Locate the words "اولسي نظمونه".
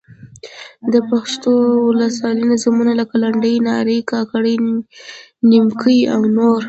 1.85-2.91